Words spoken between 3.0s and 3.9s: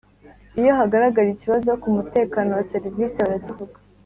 barakivuga.